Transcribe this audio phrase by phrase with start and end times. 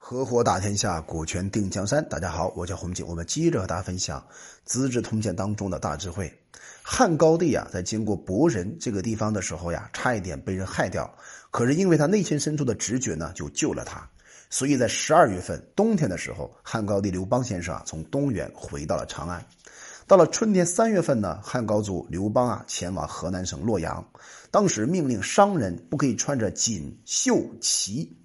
[0.00, 2.08] 合伙打天下，股权定江山。
[2.08, 4.20] 大家好，我叫洪景，我们接着和大家分享
[4.64, 6.32] 《资治通鉴》当中的大智慧。
[6.82, 11.12] 汉高帝啊，在经过博人这个地方的时候呀，差一点被人害掉，
[11.50, 14.08] 可是因为他内心深处的直觉呢，就救了他。
[14.48, 19.44] 所以在十二月份冬天的时候，汉高帝刘邦先生啊，从东原回到了长安。
[20.06, 24.02] 到了春天三月份呢，汉高祖刘邦啊，前往河南省洛阳，
[24.50, 28.16] 当时命令商人不可以穿着锦绣旗。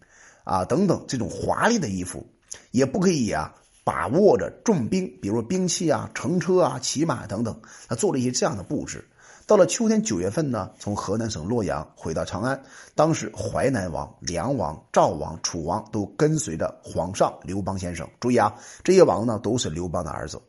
[0.43, 2.25] 啊，等等，这种华丽的衣服，
[2.71, 3.53] 也不可以啊，
[3.83, 9.07] 把握着重兵，比如说兵器啊、乘车啊、骑马等等，他做了一些这样的布置。
[9.45, 12.63] 到了秋天九月份呢，从河南省洛阳回到长安，
[12.95, 18.09] 当时淮南王、梁王、赵王、楚王都跟随着皇上刘邦先生。
[18.21, 20.41] 注意啊，这些王呢都是刘邦的儿子，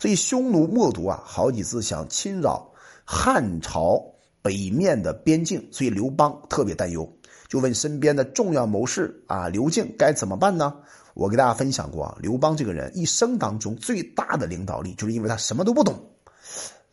[0.00, 2.72] 所以匈奴、冒毒啊，好几次想侵扰
[3.04, 4.02] 汉朝
[4.42, 7.08] 北面的边境，所以刘邦特别担忧。
[7.52, 10.74] 就问身边的重要谋士啊，刘敬该怎么办呢？
[11.12, 16.02] 我给大家分享过啊，刘邦这个人一生当中最大的领导力，就是因为他什么都不懂。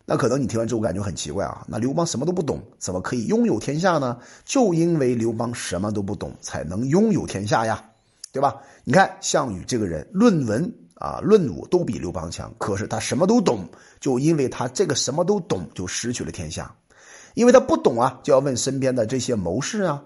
[0.03, 4.17] 那可能你听完之后感觉很奇怪啊，那刘邦什么都不懂，怎么可以拥有天下呢？
[4.43, 7.81] 就因为刘邦什么都不懂，才能拥有天下呀，
[8.33, 8.57] 对吧？
[8.83, 13.65] 你看项羽这个人，论文啊、论武都比刘邦强，可是他什么都懂，
[14.01, 16.69] 就因为他这个什么都懂，就失去了天下。
[17.33, 20.03] 因为他不懂啊，就要问身边的这些谋士啊。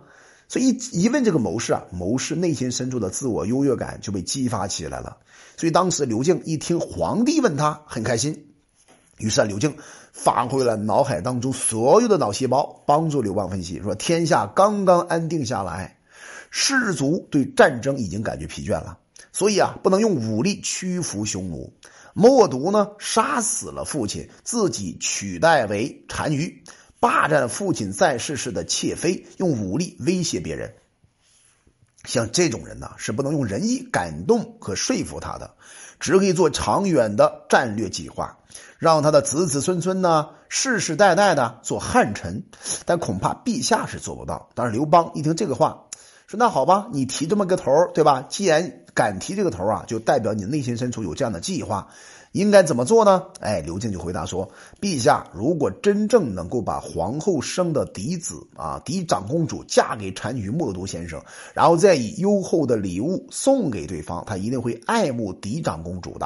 [0.54, 5.18] 所以一一问这个谋士啊，谋士内心深处的自我优越感就被激发起来了。
[5.58, 8.54] 所以当时刘敬一听皇帝问他，很开心。
[9.18, 9.76] 于是啊，刘敬
[10.12, 15.98] 发挥了脑海当中所有的脑细胞，帮助刘邦分析说：天下刚刚安定下来，
[16.52, 19.00] 士卒对战争已经感觉疲倦了，
[19.32, 21.74] 所以啊，不能用武力屈服匈奴。
[22.14, 26.64] 冒毒呢，杀死了父亲，自己取代为单于。
[27.04, 30.74] 霸占父亲在世时的妾妃，用武力威胁别人。
[32.06, 35.54] 像这种人呢，是不能用仁义感动和说服他的，
[36.00, 38.38] 只可以做长远的战略计划，
[38.80, 42.42] 让他的子子孙孙呢，世世代代的做汉臣。
[42.86, 44.48] 但恐怕陛下是做不到。
[44.56, 45.84] 但是，刘邦一听这个话，
[46.40, 48.26] ：“那好吧，你提这么个头，对吧？
[48.30, 51.88] 既然敢提这个头啊，就代表你内心深处有这样的计划。”
[52.34, 53.26] 应该怎么做呢？
[53.42, 54.50] 哎，刘敬就回答说
[54.82, 61.22] ：“陛下如果真正能够把皇后生的嫡子啊，嫡长公主嫁给单于默读先生，
[61.54, 66.26] 然后再以优厚的礼物送给对方，他一定会爱慕嫡长公主的。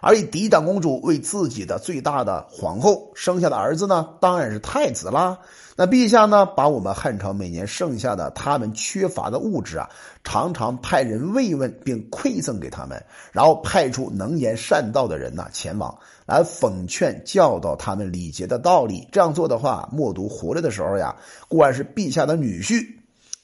[0.00, 5.38] 而以嫡长公主为自己的最大的皇后生下的儿子呢，当然是太子啦。”
[5.80, 6.44] 那陛下呢？
[6.44, 9.88] 把我们汉朝每年剩下的他们缺乏的物质啊，
[10.24, 13.00] 常常派人慰问并馈赠给他们，
[13.30, 19.06] 然后派出能言善道的人呐前往来讽劝教导他们礼节的道理。
[19.12, 21.14] 这样做的话，默读活着的时候呀，
[21.46, 22.84] 固然是陛下的女婿，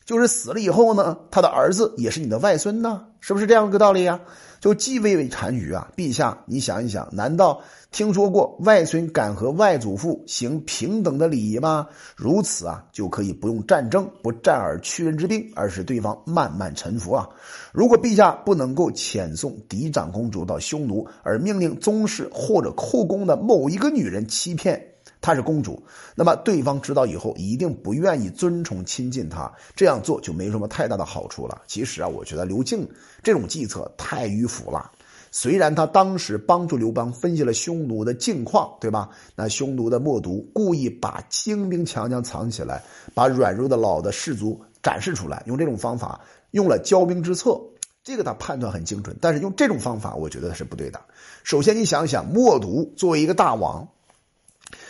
[0.04, 4.20] 就是死了以后呢，他的儿子也是你的外孙呢，是不是这样一个道理呀？
[4.60, 7.60] 就继位为单于啊，陛下，你想一想，难道
[7.91, 11.87] 听说过外孙敢和外祖父行平等的礼仪吗？
[12.16, 17.28] 如此啊，就可以不用战争，不战而屈人之兵，而使对方慢慢臣服啊。
[17.72, 24.82] 如果陛下不能够遣送嫡长公主到匈奴，而命令宗室或者后宫的某一个女人欺骗。
[25.20, 25.82] 她是公主，
[26.15, 31.62] 那么对方知道以后一定不愿意尊崇亲近她，这样做就没什么太大的好处了。
[31.66, 32.88] 其实啊，我觉得刘敬
[33.22, 34.91] 这种计策太迂腐了。
[35.37, 39.10] 虽然他当时帮助刘邦分析了匈奴的境况，对吧？
[39.34, 42.81] 那匈奴的默毒故意把精兵强将藏起来，
[43.15, 46.21] 把软弱的老的士卒展示出来，用这种方法
[46.53, 47.60] 用了骄兵之策，
[48.04, 49.16] 这个他判断很精准。
[49.21, 51.00] 但是用这种方法，我觉得是不对的。
[51.42, 53.88] 首先，你想想，默毒作为一个大王。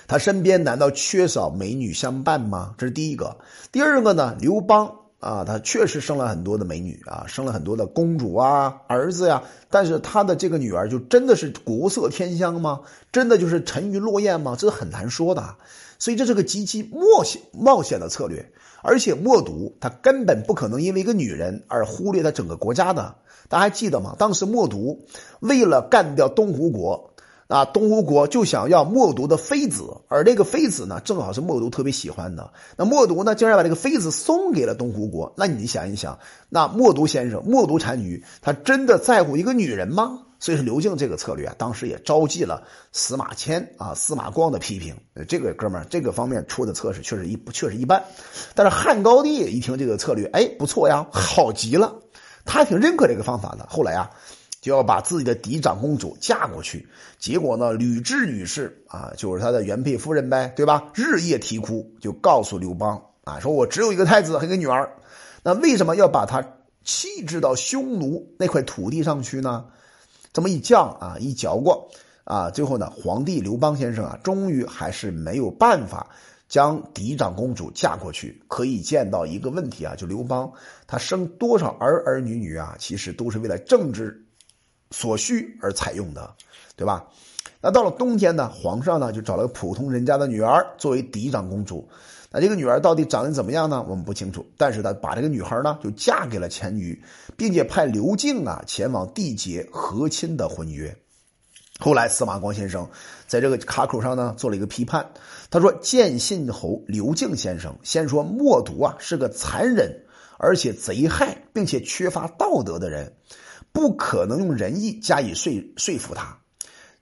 [0.06, 2.74] 他身边难道缺少美女相伴吗？
[2.76, 3.36] 这是第一个。
[3.72, 4.36] 第二个呢？
[4.38, 9.42] 刘邦啊，他确实生了很多的美女啊，生了很多的公主啊、儿子呀。
[9.70, 12.80] 但是他的这个女儿就真的是国色天香吗？
[13.10, 14.54] 真的就是沉鱼落雁吗？
[14.58, 15.56] 这是很难说的。
[15.98, 18.52] 所以这是个极其冒险冒险的策略。
[18.82, 23.14] 而且默读他根本不可能因为一个女人而忽略他整个国家的。
[23.48, 24.14] 大家还记得吗？
[24.18, 25.06] 当时默读
[25.40, 27.13] 为了干掉东湖国。
[27.46, 32.50] 啊，东吴国就想要默读的妃子，而这个妃子呢，正好是默读特别喜欢的。
[32.76, 35.32] 那默读呢，竟然把这个妃子送给了东吴国。
[35.36, 36.18] 那你想一想，
[36.48, 40.20] 那默读先生、默读单于，他真的在乎一个女人吗？
[40.40, 42.62] 所以说，刘敬这个策略啊，当时也招忌了
[42.92, 44.96] 司马迁啊、司马光的批评。
[45.28, 48.02] 这个哥们儿这个方面出的策是确实一确实一般。
[48.54, 51.94] 但是汉高帝一听这个策略，哎，不错呀，好极了，
[52.46, 53.66] 他挺认可这个方法的。
[53.68, 54.10] 后来啊。
[54.64, 56.88] 就要把自己的嫡长公主嫁过去，
[57.18, 60.90] 结果呢，吕雉女士啊，就是他的原配夫人呗，对吧？
[60.94, 64.90] 日夜啼哭，就告诉刘邦啊，说我只有一个太子和一个女儿，
[65.42, 66.42] 那为什么要把她
[66.82, 69.66] 弃置到匈奴那块土地上去呢？
[70.32, 71.90] 这么一犟啊，一嚼过
[72.24, 76.08] 啊，最后呢，皇帝刘邦先生啊，终于还是没有办法
[76.48, 78.42] 将嫡长公主嫁过去。
[78.48, 80.50] 可以见到一个问题啊，就刘邦
[80.86, 84.23] 他生多少儿儿女女啊，其实都是为了政治
[84.90, 86.34] 所需而采用的，
[86.76, 87.06] 对吧？
[87.60, 91.88] 那到了冬天呢，皇上呢就找了个普通人家的女儿作为嫡长公主。
[92.30, 93.84] 那这个女儿到底长得怎么样呢？
[93.88, 94.44] 我们不清楚。
[94.58, 97.00] 但是他把这个女孩呢就嫁给了前女，
[97.36, 100.94] 并且派刘敬啊前往缔结和亲的婚约。
[101.78, 102.88] 后来司马光先生
[103.26, 105.08] 在这个卡口上呢做了一个批判，
[105.50, 109.90] 他说：“建信侯刘敬先生先说默读啊是个残忍
[110.36, 113.12] 而且贼害并且缺乏道德的人，
[113.74, 116.38] 不可能用仁义加以说说服他。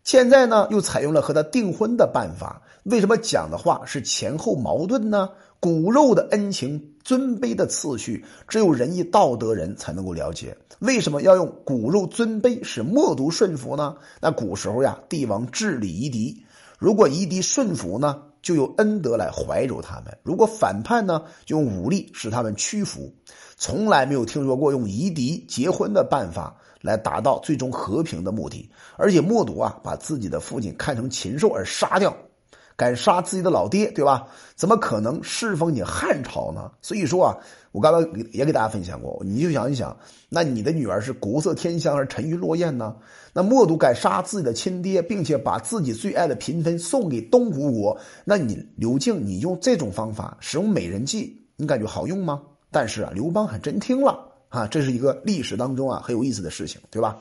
[0.02, 5.28] 现在呢又采用了和他订婚的办法。”为什么讲的话是前后矛盾呢？
[5.60, 10.56] 骨肉的恩情、尊卑的次序，只有仁义道德人才能够了解。
[10.80, 13.94] 为什么要用骨肉尊卑使默读顺服呢？
[14.20, 16.44] 那古时候呀，帝王治理夷狄，
[16.80, 23.14] 如果夷狄顺服呢，就由恩德来怀柔他们；如果反叛呢，就用武力使他们屈服。
[23.56, 28.68] 从来没有听说过用夷狄结婚的办法来达到最终和平的目的。
[28.96, 32.14] 而且默读啊，把自己的父亲看成禽兽而杀掉。
[32.76, 34.26] 敢杀自己的老爹，对吧？
[34.54, 36.70] 怎么可能侍奉你汉朝呢？
[36.80, 37.36] 所以说啊，
[37.72, 38.02] 我刚刚
[38.32, 39.96] 也给大家分享过，你就想一想，
[40.28, 42.96] 那你的女儿是国色天香还是沉鱼落雁呢？
[43.32, 52.42] 那默读敢杀自己的亲爹，并且把自己最爱的嫔妃送给东吴国，那你刘敬，你用这种方法使用美人计，你感觉好用吗？
[52.70, 54.18] 但是啊，刘邦还真听了
[54.48, 57.18] 啊，这是一个历史当中啊很有意思的事情，对吧？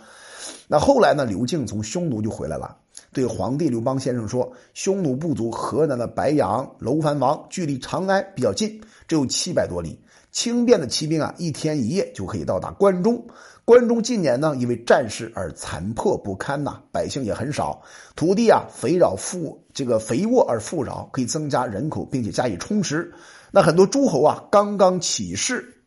[0.68, 2.77] 那后来呢，刘敬从匈奴就回来了。
[3.13, 9.99] 对皇帝刘邦先生说：“匈奴部族河南的白杨、楼烦王，距离长安比较近，只有七百多里。
[10.31, 13.21] 轻便的骑兵啊，一天一夜就可以到达关中。
[13.65, 17.81] 关中近年呢，因为战事而残破不堪呐，百姓也很少，
[18.15, 23.13] 土地啊肥饶富，这个肥沃而富饶，可以增加人口，并且加以充实。
[23.51, 25.83] 那很多诸侯啊，刚刚起事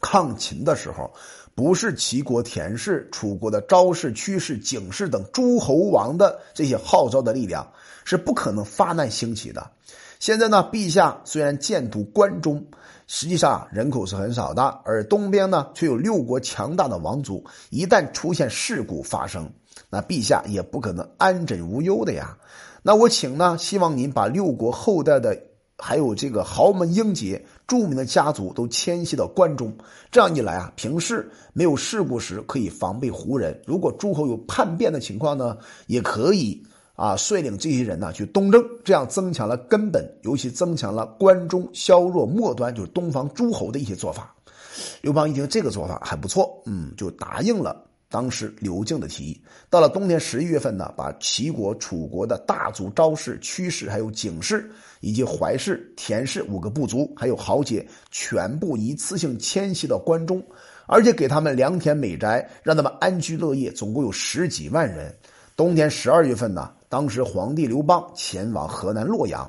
[0.00, 1.12] 抗秦的时候。”
[1.60, 7.70] 不是齐国田氏、楚国的昭氏、屈氏、景氏等诸侯王的这些号召的力量，
[8.02, 9.70] 是不可能发难兴起的。
[10.18, 12.64] 现在呢，陛下虽然建都关中，
[13.06, 19.46] 实际上人口是很少的，而东边呢却有六国强大的王族，一旦出现事故发生，
[19.90, 22.34] 那陛下也不可能安枕无忧的呀。
[22.82, 25.38] 那我请呢，希望您把六国后代的。
[25.82, 29.74] 还有这个豪门英杰、著名的家族都迁徙到关中，
[30.10, 35.56] 这样一来啊，平时没有事故时可以防备胡人；如果诸侯有叛变的情况呢，
[35.86, 36.62] 也可以
[36.94, 44.34] 啊率领这些人呢去东征，这样增强了根本，尤其增强了关中削弱末端，就是东方诸侯的一些做法。
[45.00, 47.84] 刘邦一听这个做法还不错，嗯，就答应了。
[48.10, 49.40] 当时刘敬的提议，
[49.70, 54.68] 到了冬天十一月份呢，把齐国、楚国的大族昭氏、屈氏、还有景氏
[54.98, 60.42] 以及怀氏、田氏五个部族，还有豪杰，全部一次性迁徙到关中，
[60.86, 65.14] 而且给他们良田美宅，让他们安居乐业，总共有十几万人。
[65.54, 69.48] 冬天十二月份呢，当时皇帝刘邦前往河南洛阳。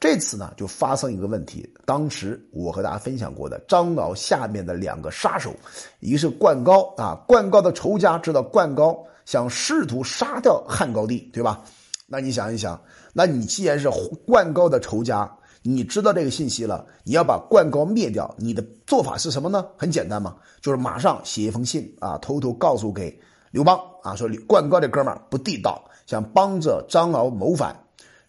[0.00, 1.68] 这次呢，就发生一个问题。
[1.84, 5.52] 当时我和大家分享过的张敖下面的两个杀手，
[5.98, 11.64] 一个是灌高啊，灌高的仇家知道灌高想试图杀掉汉高帝，对吧？
[12.06, 12.80] 那你想一想，
[13.12, 13.90] 那你既然是
[14.24, 15.30] 灌高的仇家，
[15.62, 19.66] 你知道这个信息了，你要把灌高灭掉，你的做法是什么呢？
[19.76, 27.76] 很简单嘛，就是马上写一封信啊，偷偷告诉给刘邦啊，说灌高这哥们儿不地道，想帮着张敖谋反，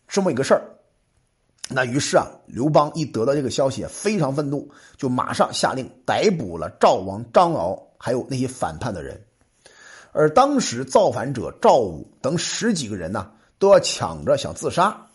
[0.07, 0.63] 这么一个事儿。
[1.71, 9.21] 那于是啊，刘邦一得到这个消息，非常愤怒，就马上下令逮捕了赵王张敖，还有那些反叛的人。
[10.11, 15.05] 而当时造反者赵武等十几个人呢，都要抢着想自杀。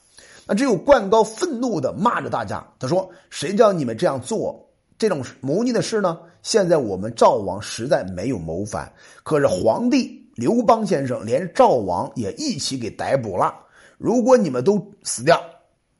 [0.46, 4.64] 那只有灌高愤怒的骂着大家，他说：“谁叫你们这样做
[4.96, 6.20] 这种谋逆的事呢？
[6.42, 8.92] 现在我们赵王实在没有谋反，
[9.24, 13.52] 可是皇帝刘邦先生连赵王也一起给逮捕了。
[13.98, 15.42] 如果你们都死掉，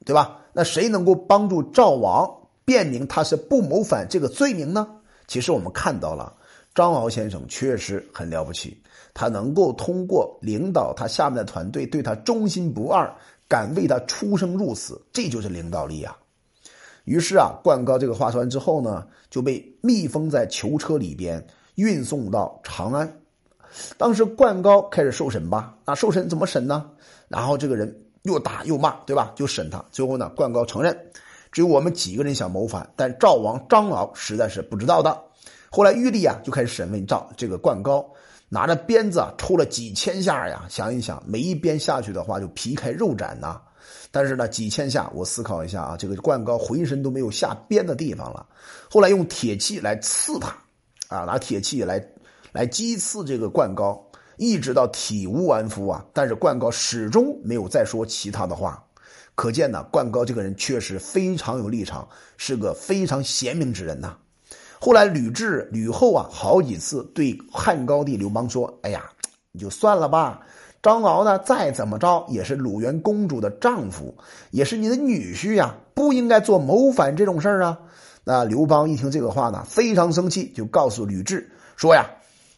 [0.04, 2.30] 对吧？”那谁能够帮助赵王
[2.64, 4.88] 辨明他是不谋反这个罪名呢？
[5.26, 6.32] 其实我们看到了，
[6.74, 8.80] 张敖先生确实很了不起，
[9.12, 13.12] 他能够通过领导他下面的团队对他忠心不二，
[13.48, 16.16] 敢为他出生入死，这就是领导力啊。
[17.04, 21.44] 于是啊，灌高这个话说完之后呢，就被密封在囚车里边，
[21.74, 23.20] 运送到长安。
[23.98, 26.88] 当时灌高开始受审吧，那受审怎么审呢？
[27.28, 28.03] 然后这个人。
[28.24, 29.32] 又打又骂，对吧？
[29.36, 29.84] 就审他。
[29.92, 30.98] 最后呢，灌高承认，
[31.52, 35.22] 只有我们几个人想谋反，但赵王张敖实在是不知道的。
[35.70, 38.04] 后来玉帝啊就开始审问赵这个灌高，
[38.48, 43.60] 拿着鞭子啊抽了几千下呀，想一想，每一鞭下去的话就皮开肉绽呐。
[44.10, 48.46] 但是呢，几千下，我思考一下啊，这个灌高浑身都没有下鞭的地方了。
[48.90, 50.56] 后来用铁器来刺他，
[51.08, 52.02] 啊，拿铁器来
[52.52, 54.02] 来击刺这个灌高，
[54.36, 56.04] 一直到体无完肤啊。
[56.12, 58.84] 但是灌高始终没有再说其他的话，
[59.34, 64.16] 可见呢，灌高这个人确实非常有立场，是个非常贤明之人呐。
[64.80, 69.02] 后来吕雉、吕后啊，好几次对汉高帝刘邦说：“哎呀，
[69.52, 70.40] 你就算了吧。”
[70.82, 74.14] 张敖呢，再怎么着也是鲁元公主的丈夫，
[74.50, 77.78] 也是你的女婿呀，不应该做谋反这种事儿啊。
[78.24, 81.42] 那刘邦一听这个话呢，非常生气，就告诉吕雉
[81.76, 82.04] 说呀：“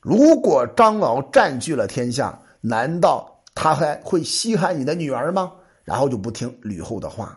[0.06, 7.36] 如果张敖占据了天下，难道他还会稀罕你的女儿吗？”然后就不听吕后的话。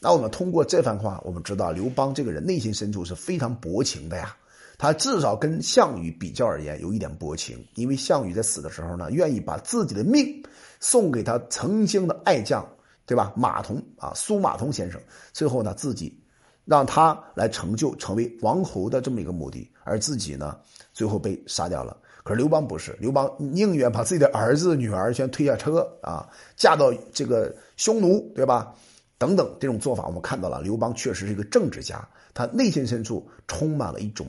[0.00, 4.34] 那我们通过这番话，我们知道刘邦这个人内心深处是非常薄情的呀。
[4.78, 10.42] 他至少跟项羽比较而言有一点薄情，因为项羽在死的时候呢，愿意把自己的命
[10.80, 12.66] 送给他曾经的爱将，
[13.04, 13.34] 对吧？
[13.36, 14.98] 马童啊，苏马童先生，
[15.34, 16.18] 最后呢自己
[16.68, 20.56] 让他来成就成为王侯的这么一个目的，而自己呢
[20.92, 21.96] 最后被杀掉了。
[22.22, 28.74] 可是刘邦不是，刘邦宁愿把自己的儿子女儿全推下车啊，嫁到这个匈奴，对吧？
[29.16, 34.26] 等等这种做法，我们看到了刘邦确实是一个政治家，他内心深处充满了一种。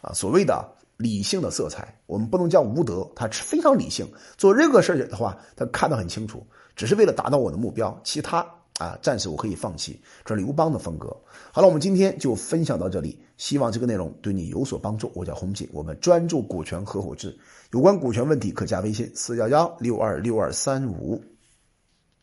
[0.00, 4.06] 啊，所谓的理性的色彩，我们不能叫无德，他是非常理性。
[4.36, 8.44] 做任何事情的话，他看得很清楚，只是为了达到我的目标，其他
[8.78, 9.98] 啊，暂时我可以放弃。
[10.24, 11.08] 这是刘邦的风格。
[11.50, 15.10] 好了，我们今天就分享到这里，希望这个内容对你有所帮助。
[15.14, 17.36] 我叫洪锦，我们专注股权合伙制，
[17.72, 21.22] 有关股权问题可加微信四幺幺六二六二三五。